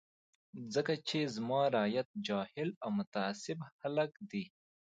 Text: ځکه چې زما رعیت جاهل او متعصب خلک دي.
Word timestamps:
ځکه 0.73 0.93
چې 1.07 1.19
زما 1.35 1.61
رعیت 1.75 2.09
جاهل 2.27 2.69
او 2.83 2.89
متعصب 2.97 3.59
خلک 3.79 4.11
دي. 4.31 4.43